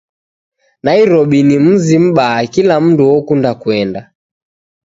[0.83, 4.01] Nairobi ni muzi mubaa kila mundu okunda kuenda